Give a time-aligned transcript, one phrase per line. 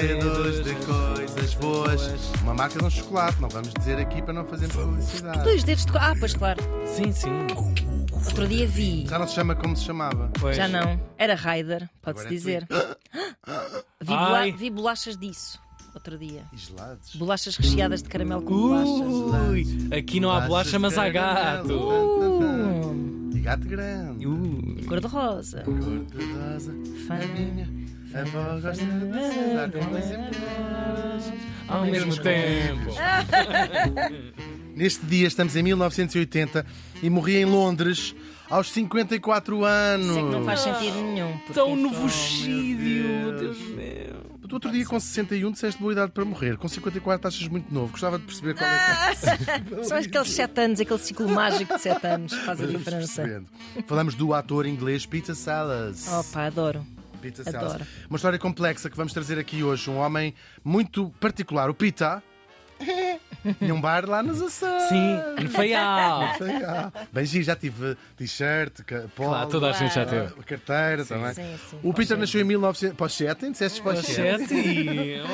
[0.00, 2.32] dedos de coisas boas.
[2.42, 5.42] Uma marca de um chocolate, não vamos dizer aqui para não fazermos publicidade.
[5.44, 5.92] Dois dedos de.
[5.92, 6.62] co- Ah, pois claro.
[6.86, 7.30] Sim, sim.
[8.26, 9.06] Outro dia vi.
[9.08, 10.30] Já não se chama como se chamava.
[10.40, 10.56] Pois.
[10.56, 11.00] Já não.
[11.16, 12.68] Era Raider, pode-se Agora é dizer.
[14.00, 14.52] Vi, bola- Ai.
[14.52, 15.58] vi bolachas disso.
[15.94, 16.42] Outro dia.
[16.52, 17.16] E gelados.
[17.16, 19.48] Bolachas recheadas de caramelo com bolachas.
[19.50, 21.72] Ui, aqui não há bolacha, mas há gato.
[21.72, 24.26] Uh, E gato grande.
[24.26, 24.84] Ui.
[24.86, 25.62] Cor-de-rosa.
[25.62, 26.74] Cor-de-rosa.
[27.06, 27.14] Fã.
[27.14, 27.66] A minha
[28.22, 31.34] avó gosta de passear com as embalagens.
[31.68, 32.90] Ao mesmo tempo.
[34.74, 36.66] Neste dia estamos em 1980
[37.02, 38.14] e morri em Londres
[38.48, 40.06] aos 54 anos.
[40.14, 41.38] Sei que não faz sentido nenhum.
[41.52, 42.82] Tão no foi- vestido.
[42.82, 43.40] Deus.
[43.40, 44.16] Deus meu.
[44.48, 46.56] Tu outro dia com 61 disseste boa idade para morrer.
[46.56, 47.90] Com 54 achas muito novo.
[47.90, 49.26] Gostava de perceber qual é que
[49.80, 49.82] é.
[49.82, 53.22] São aqueles 7 anos, aquele ciclo mágico de 7 anos que faz a diferença.
[53.22, 53.46] percebendo.
[53.88, 56.06] Falamos do ator inglês Peter Sellers.
[56.06, 56.86] Opa, adoro.
[57.30, 57.86] Peter adoro.
[58.08, 59.88] Uma história complexa que vamos trazer aqui hoje.
[59.90, 62.22] Um homem muito particular, o Pita.
[63.60, 64.82] Num bar lá nos Açores.
[64.88, 66.34] Sim, no feial.
[66.36, 66.48] Foi.
[67.12, 68.80] Bem, giro, já tive t-shirt,
[69.14, 70.34] polo, Claro, toda a gente já teve.
[70.38, 71.32] ah, carteira também.
[71.32, 71.78] Sim, sim.
[71.82, 72.96] O Peter nasceu em 1900.
[72.96, 74.46] Pochete, disseste pochete?
[74.48, 75.22] Pochete.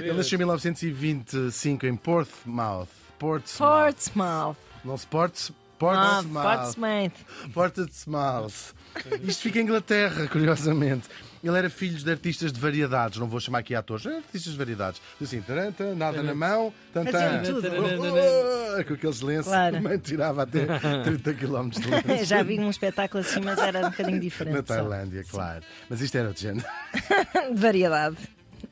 [0.00, 2.88] Oh, Ele nasceu em 1925 em Portsmouth.
[3.18, 3.68] Portsmouth.
[3.68, 4.56] Portsmouth.
[4.84, 5.52] Não Sports.
[5.52, 6.42] Ah, Portsmouth.
[6.44, 7.12] Portsmouth.
[7.54, 8.74] Portsmouth.
[9.22, 11.08] Isto fica em Inglaterra, curiosamente.
[11.42, 14.58] Ele era filho de artistas de variedades, não vou chamar aqui atores, era artistas de
[14.58, 15.00] variedades.
[15.22, 17.12] Assim, taranta, nada na mão, tantã.
[17.12, 17.68] Faziam tudo.
[17.68, 19.76] Oh, oh, Com aqueles lenços, Claro.
[19.76, 20.66] também tirava até
[21.04, 22.24] 30 km de lenço.
[22.24, 24.54] Já vi um espetáculo assim, mas era um bocadinho diferente.
[24.56, 24.62] Na.
[24.64, 25.62] Tailândia, claro.
[25.88, 26.66] Mas isto era de género.
[27.54, 28.16] De variedade.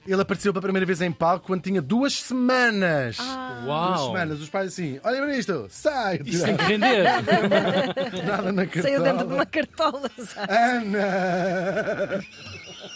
[0.07, 3.17] Ele apareceu pela primeira vez em palco quando tinha duas semanas.
[3.21, 3.61] Ah.
[3.65, 4.07] Duas Uau.
[4.09, 4.41] semanas.
[4.41, 6.21] Os pais assim: olha para isto, sai!
[6.25, 7.05] Isto tem que render.
[8.27, 8.83] Nada na cartola.
[8.83, 10.11] Saiu dentro de uma cartola.
[10.19, 10.53] sabe?
[10.55, 12.21] Ana!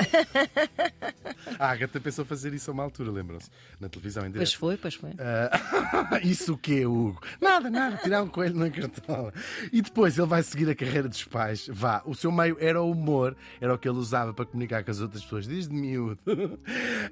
[1.58, 3.48] A Agatha pensou fazer isso a uma altura, lembram-se?
[3.78, 4.58] Na televisão em Pois direto.
[4.60, 5.10] foi, pois foi.
[5.18, 7.20] Ah, isso o quê, Hugo?
[7.40, 9.32] Nada, nada, tirar um coelho na cartola.
[9.72, 11.68] E depois ele vai seguir a carreira dos pais.
[11.72, 14.90] Vá, o seu meio era o humor, era o que ele usava para comunicar com
[14.90, 16.18] as outras pessoas desde miúdo.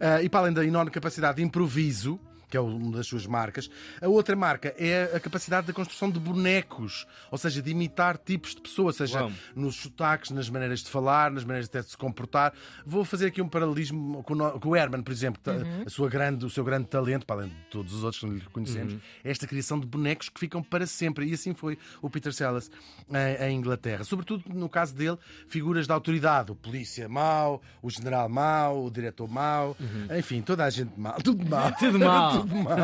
[0.00, 3.70] Ah, e para além da enorme capacidade de improviso, que é uma das suas marcas,
[4.00, 8.54] a outra marca é a capacidade da construção de bonecos, ou seja, de imitar tipos
[8.54, 9.32] de pessoas, seja Uau.
[9.54, 12.52] nos sotaques, nas maneiras de falar, nas maneiras até de se comportar.
[12.86, 14.34] Vou fazer aqui um paralelismo com
[14.68, 15.82] o, Herman, por exemplo, que Uhum.
[15.86, 18.40] a sua grande, o seu grande talento, para além de todos os outros que lhe
[18.52, 18.94] conhecemos,
[19.24, 21.26] é esta criação de bonecos que ficam para sempre.
[21.26, 22.70] E assim foi o Peter Sellers
[23.10, 24.04] em, em Inglaterra.
[24.04, 29.28] Sobretudo no caso dele, figuras da autoridade, o polícia mau, o general mau, o diretor
[29.28, 29.76] mau,
[30.18, 31.72] enfim, toda a gente mau, tudo mau.
[31.72, 32.37] Tudo mau.
[32.42, 32.76] tudo mau.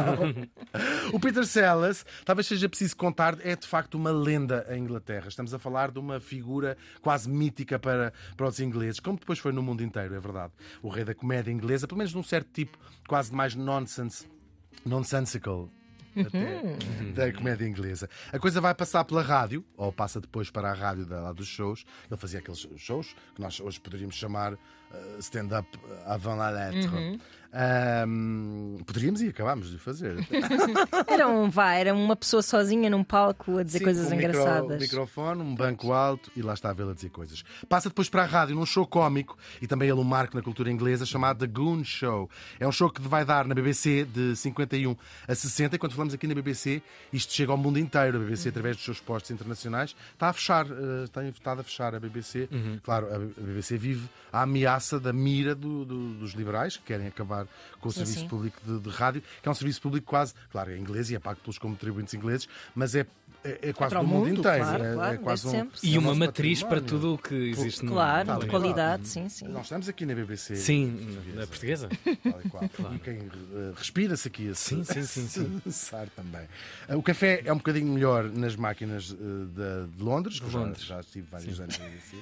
[1.13, 5.29] o Peter Sellers, talvez seja preciso contar, é de facto uma lenda em Inglaterra.
[5.29, 9.53] Estamos a falar de uma figura quase mítica para, para os ingleses, como depois foi
[9.53, 10.53] no mundo inteiro, é verdade.
[10.83, 12.79] O rei da comédia inglesa, pelo menos num certo tipo,
[13.09, 14.27] quase mais nonsense,
[14.85, 15.71] nonsensical.
[16.17, 18.09] Até, da comédia inglesa.
[18.33, 21.49] A coisa vai passar pela rádio, ou passa depois para a rádio da, lá dos
[21.49, 21.85] shows.
[22.09, 24.57] Ele fazia aqueles shows que nós hoje poderíamos chamar
[25.21, 25.67] stand-up
[26.07, 27.19] avant la lettre.
[27.57, 30.17] Ahm, poderíamos e acabámos de fazer.
[31.07, 34.31] Era um vá, era uma pessoa sozinha num palco a dizer Sim, coisas um micro-
[34.41, 34.81] engraçadas.
[34.83, 37.45] microfone, um banco alto e lá está a vê-la dizer coisas.
[37.69, 40.69] Passa depois para a rádio num show cómico e também ele um marco na cultura
[40.69, 42.29] inglesa chamado The Goon Show.
[42.59, 44.97] É um show que vai dar na BBC de 51
[45.29, 46.83] a 60 e quando falamos aqui na BBC,
[47.13, 48.17] isto chega ao mundo inteiro.
[48.17, 52.01] A BBC, através dos seus postos internacionais, está a fechar, eh, está a fechar a
[52.01, 52.49] BBC.
[52.83, 57.47] Claro, a BBC vive a ameaça da mira do- do- dos liberais que querem acabar
[57.81, 58.29] com o Sim, serviço sim.
[58.29, 61.19] público de, de rádio, que é um serviço público quase, claro, é inglês e é
[61.19, 63.07] pago pelos contribuintes ingleses, mas é,
[63.43, 64.65] é, é quase o do mundo, mundo, inteiro.
[64.65, 67.15] claro, é, claro, é quase desde um, sempre, E é uma nosso matriz para tudo
[67.15, 67.93] o que existe no.
[67.93, 69.07] Claro, de qualidade, qual.
[69.07, 69.49] sim, sim.
[69.49, 70.57] Nós estamos aqui na BBC.
[70.57, 71.89] Sim, na portuguesa.
[72.23, 72.65] Tal e qual.
[72.95, 75.63] E quem eh, respira-se aqui esse, Sim, sim, sim, sim.
[75.67, 76.47] esse ar também.
[76.89, 80.51] Eh, O café é um bocadinho melhor nas máquinas eh, de, de Londres, que eu
[80.51, 80.85] já- Londres.
[80.85, 82.17] Já, estive vários anos na BBC,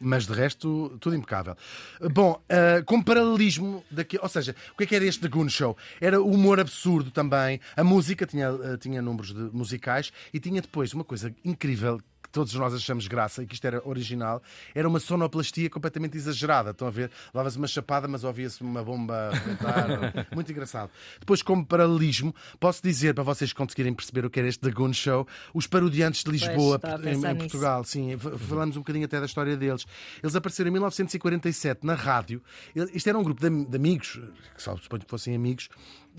[0.00, 1.56] mas de resto, tudo impecável.
[2.00, 5.48] Bom, eh, com paralelismo daqui, ou seja, o que é que era este The Goon
[5.48, 5.76] Show?
[6.00, 10.60] Era o humor absurdo também, a música tinha, eh, tinha números de- musicais e tinha
[10.60, 12.00] depois uma coisa incrível
[12.32, 14.42] todos nós achamos graça e que isto era original,
[14.74, 16.70] era uma sonoplastia completamente exagerada.
[16.70, 17.10] Estão a ver?
[17.32, 19.86] Levava-se uma chapada, mas ouvia-se uma bomba rebentar.
[20.34, 20.90] Muito engraçado.
[21.20, 24.92] Depois, como paralelismo, posso dizer para vocês conseguirem perceber o que era este The Goon
[24.92, 27.36] Show, os parodiantes de Lisboa, a em, em nisso.
[27.36, 27.84] Portugal.
[27.84, 29.86] Sim, falamos um bocadinho até da história deles.
[30.22, 32.42] Eles apareceram em 1947 na rádio.
[32.74, 34.20] Isto era um grupo de, de amigos,
[34.56, 35.68] que só suponho que fossem amigos,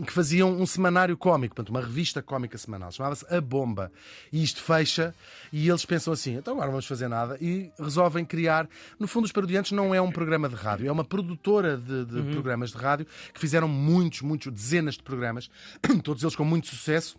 [0.06, 2.92] que faziam um semanário cómico, portanto, uma revista cómica semanal.
[2.92, 3.92] Chamava-se A Bomba.
[4.32, 5.14] E isto fecha,
[5.52, 7.38] e eles pensaram pensam assim, então agora vamos fazer nada.
[7.40, 8.68] E resolvem criar.
[9.00, 12.32] No fundo, os Parodiantes não é um programa de rádio, é uma produtora de, de
[12.32, 15.50] programas de rádio que fizeram muitos, muitos, dezenas de programas,
[16.04, 17.18] todos eles com muito sucesso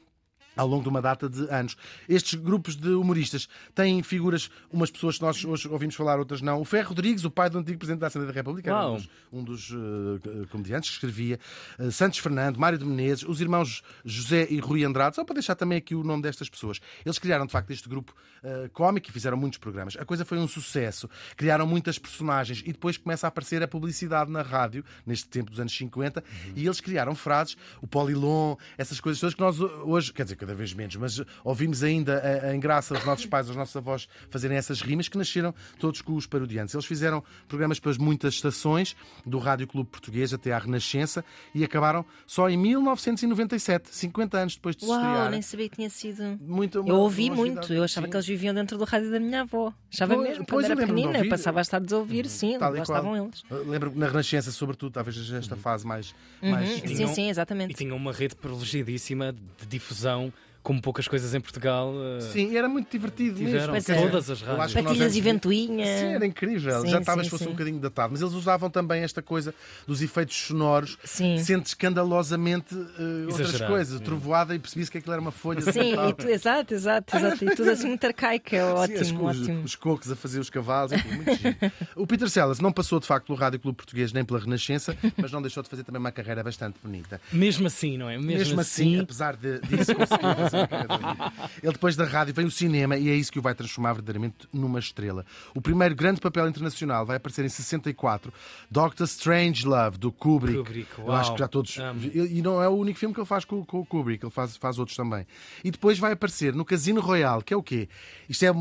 [0.57, 1.77] ao longo de uma data de anos.
[2.09, 6.61] Estes grupos de humoristas têm figuras, umas pessoas que nós hoje ouvimos falar, outras não.
[6.61, 9.09] O Ferro Rodrigues, o pai do antigo Presidente da Assembleia da República, era um dos,
[9.33, 11.39] um dos, eh, comediantes que escrevia.
[11.79, 15.55] Eh, Santos Fernando, Mário de Menezes, os irmãos José e Rui Andrade, só para deixar
[15.55, 16.81] também aqui o nome destas pessoas.
[17.05, 19.97] Eles criaram, de facto, este grupo eh, cómico e fizeram muitos programas.
[19.97, 21.09] A coisa foi um sucesso.
[21.37, 25.59] Criaram muitas personagens e depois começa a aparecer a publicidade na rádio, neste tempo dos
[25.59, 26.23] anos 50,
[26.55, 30.55] e eles criaram frases, o polilon, essas coisas todas que nós hoje, quer dizer, cada
[30.55, 34.57] vez menos, mas ouvimos ainda a, a engraça os nossos pais, os nossos avós fazerem
[34.57, 36.75] essas rimas que nasceram todos com os parodiantes.
[36.75, 41.25] Eles fizeram programas para muitas estações, do Rádio Clube Português até à Renascença,
[41.55, 45.31] e acabaram só em 1997, 50 anos depois de se Uau, estrearem.
[45.31, 46.39] nem sabia que tinha sido.
[46.41, 48.11] Muito, Eu ouvi muito, eu achava Sim.
[48.11, 49.73] que eles viviam dentro do rádio da minha avó.
[49.93, 52.77] Achava Pois- mesmo, pois quando era pequenina, passava as tardes a ouvir, sim, Tal e
[52.79, 53.43] lá estavam eles.
[53.67, 56.15] Lembro que na Renascença, sobretudo, talvez esta fase mais.
[56.43, 57.75] mais Uhum, Sim, tinham- sim, E exatamente.
[57.75, 60.33] tinha uma rede privilegiadíssima de difusão,
[60.65, 61.93] como poucas coisas em Portugal.
[62.19, 63.95] eh, Sim, era muito divertido Tiveram mesmo.
[63.95, 64.01] É.
[64.03, 64.73] todas as rádios.
[64.73, 65.85] que nós Patilhas e ventoinha.
[65.87, 66.81] Sim, era incrível.
[66.81, 67.51] Sim, Já talvez sim, fosse sim.
[67.51, 69.55] um bocadinho datado, mas eles usavam também esta coisa
[69.87, 71.39] dos efeitos sonoros, Sim.
[71.39, 73.99] sendo escandalosamente eh, outras coisas.
[73.99, 74.05] sim.
[74.05, 75.61] Trovoada e percebi-se que aquilo era uma folha.
[75.61, 77.45] de Sim, e tu- exato, exato, exato.
[77.45, 79.63] E tudo assim muito arcaico, é Sim, as- ótimo, os, ótimo.
[79.65, 81.55] os cocos a fazer os cavalos, enfim, muito giro.
[81.97, 85.31] O Peter Sellers não passou de facto pelo Rádio Clube Português nem pela Renascença, mas
[85.31, 87.21] não deixou de fazer também uma carreira bastante bonita.
[87.33, 88.17] Mesmo assim, não é?
[88.17, 91.33] Mesmo, Mesmo assim, apesar de, disso, conseguiu bonita.
[91.63, 94.49] Ele depois da rádio vem o cinema e é isso que o vai transformar verdadeiramente
[94.53, 95.25] numa estrela.
[95.55, 98.33] O primeiro grande papel internacional vai aparecer em 64,
[98.71, 100.59] Doctor Strange Love, do Kubrick.
[100.59, 101.77] Kubrick, Eu acho que já todos.
[102.13, 104.57] E não é o único filme que ele faz com, com o Kubrick, ele faz,
[104.57, 105.27] faz outros também.
[105.63, 107.89] E depois vai aparecer no Casino Royale, que é o quê?
[108.29, 108.53] Isto é.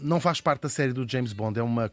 [0.00, 1.90] Não faz parte da série do James Bond, é uma.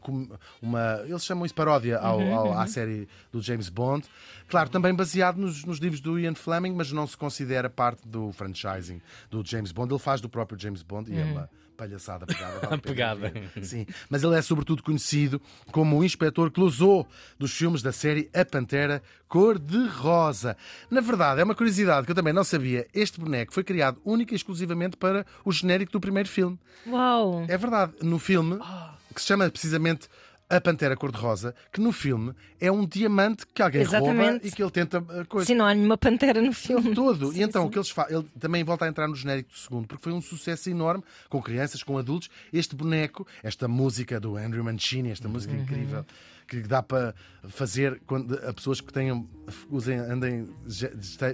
[0.62, 4.06] uma eles chamam isso paródia ao- ao- à série do James Bond.
[4.48, 8.31] Claro, também baseado nos, nos livros do Ian Fleming, mas não se considera parte do
[8.31, 9.92] franchising do James Bond.
[9.94, 12.60] Ele faz do próprio James Bond e é uma palhaçada pegada.
[12.68, 13.33] vale Pegada.
[13.62, 15.42] Sim, mas ele é sobretudo conhecido
[15.72, 17.07] como o inspetor Clouseau
[17.38, 20.56] dos filmes da série A Pantera Cor-de-Rosa.
[20.89, 22.88] Na verdade, é uma curiosidade que eu também não sabia.
[22.94, 26.60] Este boneco foi criado única e exclusivamente para o genérico do primeiro filme.
[26.88, 27.45] Uau!
[27.48, 28.60] É verdade, no filme,
[29.13, 30.07] que se chama precisamente
[30.47, 32.31] A Pantera Cor-de-Rosa, que no filme
[32.62, 34.47] é um diamante que alguém rouba Exatamente.
[34.47, 35.47] e que ele tenta uh, coisa.
[35.47, 36.94] Sim, não há nenhuma pantera no filme.
[36.94, 37.31] Todo.
[37.31, 37.68] Sim, e então sim.
[37.68, 40.13] o que eles fazem, ele também volta a entrar no genérico do segundo, porque foi
[40.13, 42.30] um sucesso enorme com crianças, com adultos.
[42.53, 45.62] Este boneco, esta música do Andrew Mancini, esta música Uhum.
[45.62, 46.06] incrível,
[46.47, 47.13] que dá para
[47.47, 49.27] fazer quando a pessoas que tenham,
[49.69, 50.47] usem, andem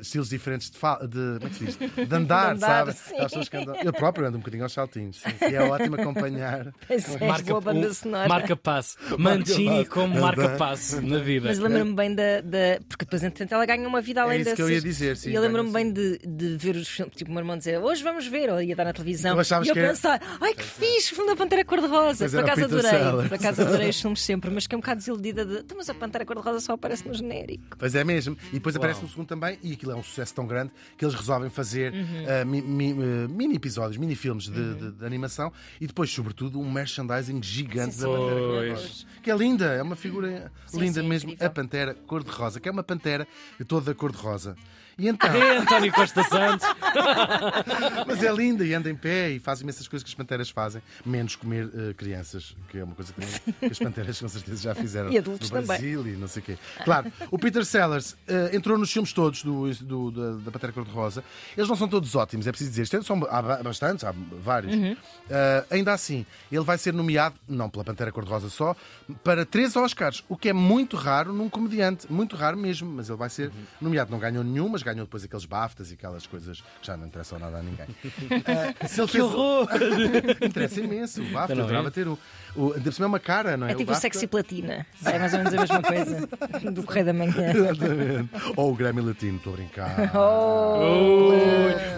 [0.01, 1.77] estilos diferentes de, fa- de, como é que se diz?
[2.09, 3.49] de andar, De andar, sabe?
[3.49, 5.21] que andam- eu próprio ando um bocadinho aos saltinhos.
[5.49, 6.71] E é ótimo acompanhar.
[6.89, 8.27] É, boa banda sonora.
[8.27, 8.97] marca passo.
[9.17, 11.47] Mancini como marca passo na vida.
[11.47, 14.49] Mas lembro-me bem da, da- Porque depois, entretanto, ela ganha uma vida além É isso
[14.51, 14.55] dessas.
[14.57, 17.15] que eu ia dizer, sim, E eu lembro-me bem de, de ver os filmes.
[17.15, 19.37] Tipo, o meu irmão dizer hoje vamos ver, ou ia dar na televisão.
[19.37, 22.29] E achavas e eu que era- pensar, ai que fixe, o filme da Pantera Cor-de-Rosa.
[22.29, 23.27] Por acaso Peter adorei.
[23.29, 25.59] Por acaso adorei os filmes sempre, mas fiquei um bocado desiludida de.
[25.59, 27.75] "Então, Mas a Pantera Cor-de-Rosa só aparece no genérico.
[27.77, 28.37] Pois é mesmo.
[28.49, 28.81] E depois Uau.
[28.83, 31.93] aparece no segundo também, e aquilo é um sucesso tão grande que eles resolvem fazer
[31.93, 32.25] Uhum.
[32.41, 36.59] ah, mi- mi- ah, mini episódios, mini filmes de, de- de animação e depois, sobretudo,
[36.59, 38.39] um merchandising gigante da Pantera.
[38.39, 39.05] Cor-de-Rosa.
[39.23, 41.29] Que é linda, é uma figura Sim, linda sim, mesmo.
[41.31, 41.47] incrível.
[41.47, 43.27] A Pantera cor-de-rosa, que é uma pantera
[43.67, 44.55] toda cor-de-rosa.
[45.01, 46.67] E então, É António Costa Santos.
[48.05, 50.81] mas é linda e anda em pé e faz imensas coisas que as panteras fazem,
[51.05, 54.61] menos comer eh, crianças, que é uma coisa que, também- que as panteras com certeza
[54.61, 55.67] já fizeram E adultos no também.
[55.67, 56.57] Brasil e não sei o quê.
[56.85, 61.23] Claro, o Peter Sellers eh, entrou nos filmes todos do, do- da, da Pantera Cor-de-Rosa.
[61.57, 62.83] Eles não são todos ótimos, é preciso dizer.
[62.83, 64.73] Isto é- São, há ba- bastantes, há vários.
[64.75, 64.95] Uhum.
[65.29, 68.75] Eh, ainda assim, ele vai ser nomeado, não pela Pantera Cor-de-Rosa só,
[69.23, 72.05] para três Oscars, o que é muito raro num comediante.
[72.11, 73.53] Muito raro mesmo, mas ele vai ser Uhum.
[73.81, 74.11] nomeado.
[74.11, 77.39] Não ganhou nenhum, mas ganhou depois aqueles BAFTAs e aquelas coisas que já não interessam
[77.39, 77.87] nada a ninguém.
[78.29, 79.67] Eh, se ele Que fez- horror!
[80.45, 81.21] Interessa imenso.
[81.21, 81.69] O BAFTA, Não eu é?
[81.69, 82.17] adorava ter um.
[82.55, 83.71] O, ainda por cima é uma cara, não é?
[83.71, 84.85] É tipo o BAFTA- sexy platina.
[85.05, 86.29] É mais ou menos a mesma coisa.
[86.71, 87.51] Do Correio da Manhã.
[87.53, 88.29] Exatamente.
[88.55, 90.11] Ou o Grammy Latino, estou a brincar.
[90.15, 91.31] Oh!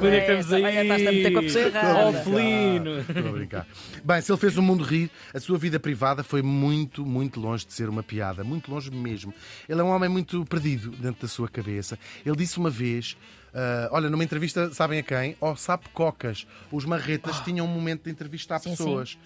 [0.01, 0.63] Onde é que estamos aí?
[0.77, 1.99] estás a meter com a pessoa errada.
[2.07, 2.99] Ó, felino.
[2.99, 3.67] Estou a brincar.
[4.03, 7.65] Bem, se ele fez o mundo rir, a sua vida privada foi muito, muito longe
[7.65, 8.43] de ser uma piada.
[8.43, 9.33] Muito longe mesmo.
[9.67, 11.97] Ele é um homem muito perdido dentro da sua cabeça.
[12.25, 13.15] Ele disse uma vez.
[13.53, 15.37] ah, olha, numa entrevista, sabem a quem?
[15.39, 16.45] Ao Sapo Cocas.
[16.71, 19.17] Os marretas tinham um momento de entrevistar Sim, pessoas.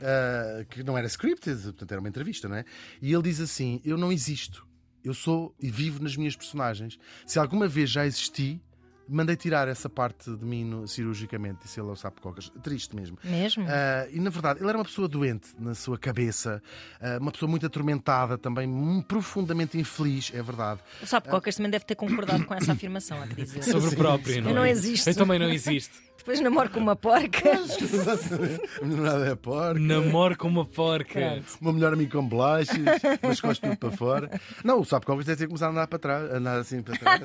[0.00, 2.64] ah, que não era scripted, portanto era uma entrevista, não é?
[3.00, 4.66] E ele diz assim: Eu não existo.
[5.04, 6.98] Eu sou e vivo nas minhas personagens.
[7.24, 8.60] Se alguma vez já existi,
[9.08, 12.50] mandei tirar essa parte de mim no- cirurgicamente, disse ele ao sapo cocas.
[12.62, 13.18] Triste mesmo.
[13.24, 13.64] Mesmo?
[13.68, 16.62] Ah, e na verdade, ele era uma pessoa doente na sua cabeça,
[17.00, 20.80] ah, uma pessoa muito atormentada, também hum, profundamente infeliz, é verdade.
[21.02, 23.62] O Sapo Cocas também deve ter concordado com essa afirmação, que dizer.
[23.62, 24.70] Sobre o próprio, não Eu não é?
[24.70, 25.08] existo.
[25.10, 26.05] Eu também não existo.
[26.26, 27.50] Depois namoro com uma porca.
[27.52, 29.78] a minha namorada é porca.
[29.78, 31.20] Namoro com uma porca.
[31.20, 31.46] Pronto.
[31.60, 32.76] Uma melhor amigo com bolachas,
[33.22, 34.40] mas cospe tudo para fora.
[34.64, 37.22] Não, o sapo cocas deve ter começado a andar para trás, andar assim para trás.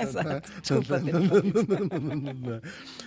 [0.00, 0.52] Exato.
[0.62, 1.00] Desculpa,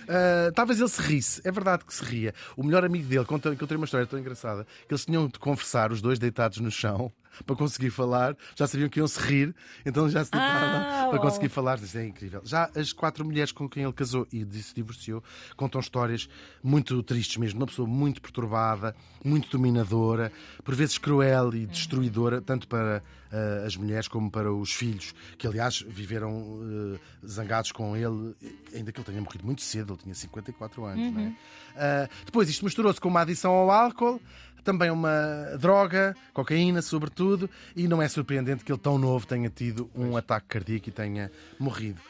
[0.08, 2.34] Ah, talvez ele se risse, é verdade que se ria.
[2.54, 5.90] O melhor amigo dele, conta, encontrei uma história tão engraçada, que eles tinham de conversar,
[5.90, 7.10] os dois deitados no chão,
[7.46, 11.18] para conseguir falar, já sabiam que iam se rir, então já se deitavam Ah, para
[11.18, 11.22] oh.
[11.22, 11.78] conseguir falar.
[11.78, 12.40] Isto é incrível.
[12.44, 15.22] Já as quatro mulheres com quem ele casou e se divorciou
[15.56, 16.28] contam histórias
[16.62, 17.60] muito tristes mesmo.
[17.60, 18.94] Uma pessoa muito perturbada,
[19.24, 20.32] muito dominadora,
[20.64, 25.46] por vezes cruel e destruidora, tanto para ah, as mulheres como para os filhos, que
[25.46, 28.34] aliás viveram ah, zangados com ele,
[28.74, 31.12] ainda que ele tenha morrido muito cedo, ele tinha 54 anos.
[31.12, 31.32] não é?
[31.76, 34.20] Ah, depois, isto misturou-se com uma adição ao álcool.
[34.64, 39.90] Também uma droga, cocaína, sobretudo, e não é surpreendente que ele, tão novo, tenha tido
[39.94, 42.00] um ataque cardíaco e tenha morrido.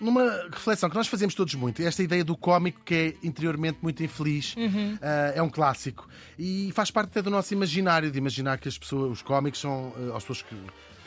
[0.00, 4.00] Numa reflexão que nós fazemos todos muito, esta ideia do cómico que é interiormente muito
[4.02, 4.54] infeliz
[5.02, 6.08] ah, é um clássico.
[6.38, 9.92] E faz parte até do nosso imaginário, de imaginar que as pessoas, os cómicos são
[9.96, 10.54] ah, as pessoas que,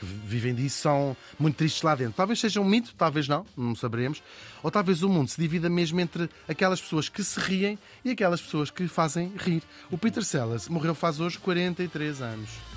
[0.02, 2.14] que vivem disso são muito tristes lá dentro.
[2.14, 4.24] Talvez seja um mito, talvez não, não saberemos.
[4.64, 8.42] Ou talvez o mundo se divida mesmo entre aquelas pessoas que se riem e aquelas
[8.42, 9.62] pessoas que fazem rir.
[9.92, 12.71] O Peter Sellers morreu faz hoje 43 anos.